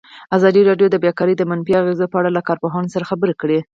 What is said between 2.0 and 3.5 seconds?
په اړه له کارپوهانو سره خبرې